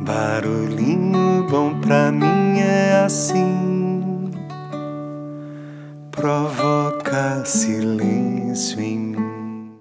Barulhinho 0.00 1.44
bom 1.50 1.80
pra 1.80 2.12
mim 2.12 2.60
é 2.60 3.02
assim, 3.04 4.30
provoca 6.12 7.44
silêncio 7.44 8.80
em 8.80 8.98
mim. 8.98 9.72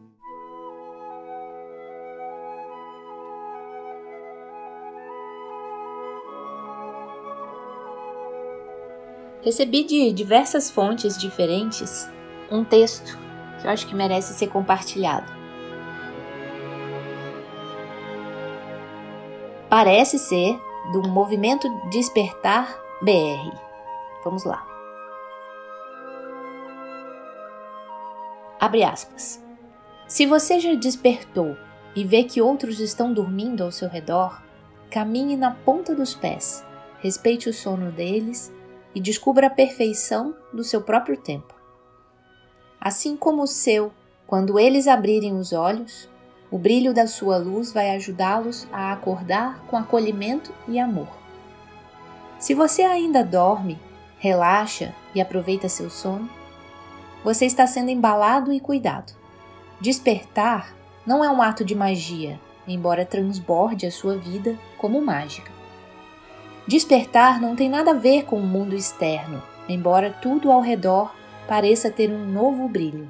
Recebi 9.43 9.83
de 9.83 10.11
diversas 10.11 10.71
fontes 10.71 11.15
diferentes 11.15 12.09
um 12.51 12.63
texto 12.63 13.17
que 13.61 13.67
eu 13.67 13.71
acho 13.71 13.85
que 13.85 13.93
merece 13.93 14.33
ser 14.33 14.47
compartilhado. 14.47 15.36
Parece 19.69 20.17
ser 20.17 20.57
do 20.93 21.05
movimento 21.09 21.67
Despertar 21.89 22.73
BR. 23.01 23.53
Vamos 24.23 24.45
lá. 24.45 24.65
Abre 28.57 28.85
aspas. 28.85 29.43
Se 30.07 30.25
você 30.25 30.61
já 30.61 30.73
despertou 30.73 31.57
e 31.93 32.05
vê 32.05 32.23
que 32.23 32.41
outros 32.41 32.79
estão 32.79 33.11
dormindo 33.11 33.61
ao 33.61 33.69
seu 33.69 33.89
redor, 33.89 34.41
caminhe 34.89 35.35
na 35.35 35.51
ponta 35.51 35.93
dos 35.93 36.15
pés, 36.15 36.65
respeite 37.01 37.49
o 37.49 37.53
sono 37.53 37.91
deles 37.91 38.53
e 38.95 39.01
descubra 39.01 39.47
a 39.47 39.49
perfeição 39.49 40.33
do 40.53 40.63
seu 40.63 40.81
próprio 40.81 41.17
tempo. 41.17 41.53
Assim 42.79 43.17
como 43.17 43.43
o 43.43 43.47
seu, 43.47 43.91
quando 44.25 44.57
eles 44.57 44.87
abrirem 44.87 45.37
os 45.37 45.51
olhos, 45.51 46.09
o 46.49 46.57
brilho 46.57 46.93
da 46.93 47.07
sua 47.07 47.37
luz 47.37 47.73
vai 47.73 47.91
ajudá-los 47.95 48.67
a 48.71 48.93
acordar 48.93 49.59
com 49.67 49.77
acolhimento 49.77 50.53
e 50.67 50.79
amor. 50.79 51.09
Se 52.39 52.53
você 52.53 52.83
ainda 52.83 53.23
dorme, 53.23 53.77
relaxa 54.17 54.93
e 55.13 55.19
aproveita 55.19 55.67
seu 55.67 55.89
sono, 55.89 56.29
você 57.23 57.45
está 57.45 57.67
sendo 57.67 57.89
embalado 57.89 58.53
e 58.53 58.59
cuidado. 58.59 59.13
Despertar 59.81 60.73
não 61.05 61.23
é 61.23 61.29
um 61.29 61.41
ato 61.41 61.65
de 61.65 61.75
magia, 61.75 62.39
embora 62.67 63.05
transborde 63.05 63.85
a 63.85 63.91
sua 63.91 64.17
vida 64.17 64.57
como 64.77 65.01
mágica. 65.01 65.51
Despertar 66.67 67.41
não 67.41 67.55
tem 67.55 67.69
nada 67.69 67.91
a 67.91 67.95
ver 67.95 68.25
com 68.25 68.37
o 68.37 68.45
mundo 68.45 68.75
externo, 68.75 69.41
embora 69.67 70.11
tudo 70.21 70.51
ao 70.51 70.61
redor 70.61 71.13
pareça 71.47 71.89
ter 71.89 72.09
um 72.09 72.25
novo 72.25 72.67
brilho. 72.67 73.09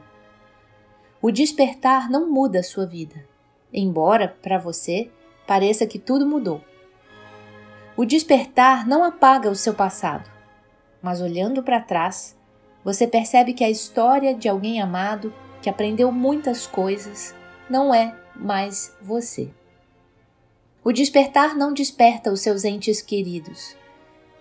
O 1.27 1.31
despertar 1.31 2.09
não 2.09 2.31
muda 2.31 2.59
a 2.59 2.63
sua 2.63 2.85
vida, 2.85 3.27
embora 3.73 4.29
para 4.41 4.57
você 4.57 5.11
pareça 5.45 5.85
que 5.85 5.99
tudo 5.99 6.25
mudou. 6.25 6.63
O 7.97 8.05
despertar 8.05 8.87
não 8.87 9.03
apaga 9.03 9.51
o 9.51 9.55
seu 9.55 9.73
passado, 9.73 10.31
mas 11.01 11.19
olhando 11.19 11.61
para 11.61 11.81
trás, 11.81 12.33
você 12.81 13.05
percebe 13.05 13.53
que 13.53 13.65
a 13.65 13.69
história 13.69 14.33
de 14.33 14.47
alguém 14.47 14.81
amado 14.81 15.33
que 15.61 15.69
aprendeu 15.69 16.13
muitas 16.13 16.65
coisas 16.65 17.35
não 17.69 17.93
é 17.93 18.15
mais 18.33 18.95
você. 19.01 19.49
O 20.81 20.93
despertar 20.93 21.57
não 21.57 21.73
desperta 21.73 22.31
os 22.31 22.39
seus 22.39 22.63
entes 22.63 23.01
queridos, 23.01 23.75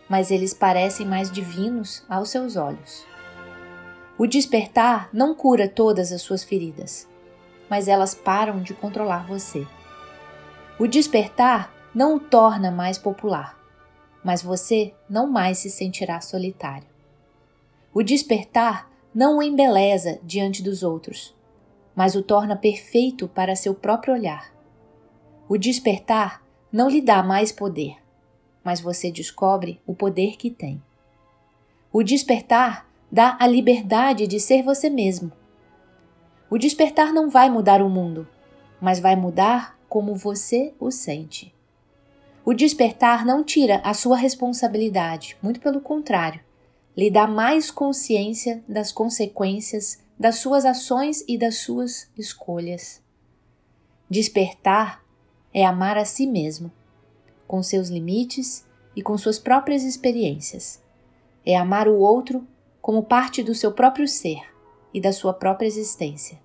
mas 0.08 0.30
eles 0.30 0.54
parecem 0.54 1.04
mais 1.04 1.32
divinos 1.32 2.04
aos 2.08 2.30
seus 2.30 2.54
olhos. 2.54 3.15
O 4.18 4.26
despertar 4.26 5.10
não 5.12 5.34
cura 5.34 5.68
todas 5.68 6.10
as 6.10 6.22
suas 6.22 6.42
feridas, 6.42 7.06
mas 7.68 7.86
elas 7.86 8.14
param 8.14 8.62
de 8.62 8.72
controlar 8.72 9.26
você. 9.26 9.66
O 10.78 10.86
despertar 10.86 11.70
não 11.94 12.16
o 12.16 12.20
torna 12.20 12.70
mais 12.70 12.96
popular, 12.96 13.58
mas 14.24 14.42
você 14.42 14.94
não 15.08 15.26
mais 15.30 15.58
se 15.58 15.68
sentirá 15.68 16.20
solitário. 16.22 16.88
O 17.92 18.02
despertar 18.02 18.90
não 19.14 19.38
o 19.38 19.42
embeleza 19.42 20.18
diante 20.22 20.62
dos 20.62 20.82
outros, 20.82 21.34
mas 21.94 22.14
o 22.14 22.22
torna 22.22 22.56
perfeito 22.56 23.28
para 23.28 23.54
seu 23.54 23.74
próprio 23.74 24.14
olhar. 24.14 24.50
O 25.46 25.58
despertar 25.58 26.42
não 26.72 26.88
lhe 26.88 27.02
dá 27.02 27.22
mais 27.22 27.52
poder, 27.52 27.96
mas 28.64 28.80
você 28.80 29.10
descobre 29.10 29.80
o 29.86 29.94
poder 29.94 30.36
que 30.36 30.50
tem. 30.50 30.82
O 31.92 32.02
despertar 32.02 32.86
dá 33.10 33.36
a 33.40 33.46
liberdade 33.46 34.26
de 34.26 34.40
ser 34.40 34.62
você 34.62 34.90
mesmo. 34.90 35.32
O 36.50 36.58
despertar 36.58 37.12
não 37.12 37.28
vai 37.28 37.50
mudar 37.50 37.82
o 37.82 37.88
mundo, 37.88 38.28
mas 38.80 39.00
vai 39.00 39.16
mudar 39.16 39.78
como 39.88 40.14
você 40.14 40.74
o 40.78 40.90
sente. 40.90 41.54
O 42.44 42.54
despertar 42.54 43.24
não 43.24 43.42
tira 43.42 43.80
a 43.84 43.92
sua 43.92 44.16
responsabilidade, 44.16 45.36
muito 45.42 45.60
pelo 45.60 45.80
contrário, 45.80 46.40
lhe 46.96 47.10
dá 47.10 47.26
mais 47.26 47.70
consciência 47.70 48.64
das 48.68 48.90
consequências 48.90 50.04
das 50.18 50.36
suas 50.36 50.64
ações 50.64 51.22
e 51.28 51.36
das 51.36 51.58
suas 51.58 52.10
escolhas. 52.16 53.02
Despertar 54.08 55.04
é 55.52 55.64
amar 55.64 55.98
a 55.98 56.04
si 56.04 56.26
mesmo, 56.26 56.72
com 57.46 57.62
seus 57.62 57.88
limites 57.88 58.64
e 58.94 59.02
com 59.02 59.18
suas 59.18 59.38
próprias 59.38 59.82
experiências. 59.82 60.82
É 61.44 61.56
amar 61.56 61.86
o 61.86 61.98
outro 61.98 62.46
como 62.86 63.02
parte 63.02 63.42
do 63.42 63.52
seu 63.52 63.72
próprio 63.72 64.06
ser 64.06 64.42
e 64.94 65.00
da 65.00 65.12
sua 65.12 65.34
própria 65.34 65.66
existência. 65.66 66.38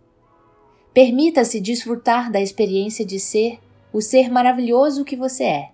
Permita-se 0.91 1.62
desfrutar 1.62 2.31
da 2.31 2.41
experiência 2.41 3.06
de 3.06 3.19
ser 3.19 3.59
o 3.94 4.02
ser 4.02 4.28
maravilhoso 4.28 5.06
que 5.06 5.16
você 5.16 5.44
é. 5.44 5.72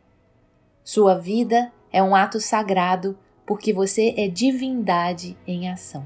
Sua 0.84 1.18
vida 1.18 1.72
é 1.90 2.04
um 2.04 2.14
ato 2.14 2.42
sagrado 2.42 3.18
porque 3.46 3.72
você 3.72 4.14
é 4.18 4.28
divindade 4.28 5.38
em 5.48 5.70
ação. 5.70 6.06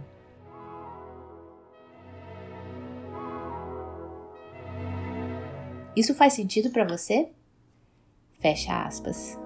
Isso 5.96 6.14
faz 6.14 6.34
sentido 6.34 6.70
para 6.70 6.86
você? 6.86 7.32
Fecha 8.40 8.84
aspas. 8.84 9.40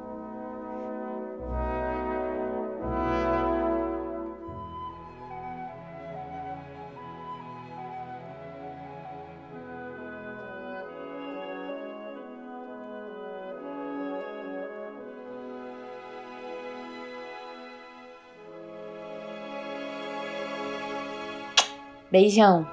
Beijão! 22.16 22.66